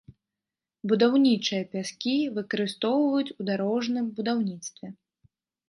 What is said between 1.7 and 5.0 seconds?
пяскі выкарыстоўваюць у дарожным будаўніцтве.